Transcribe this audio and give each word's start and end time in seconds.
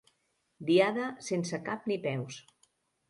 Diada 0.69 1.09
sense 1.27 1.59
cap 1.69 1.85
ni 1.93 1.99
peus. 2.07 2.41